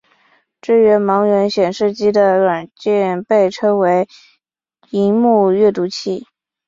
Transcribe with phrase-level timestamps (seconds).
[0.59, 4.07] 支援盲文显示机的软件被称为
[4.89, 6.25] 萤幕阅读器。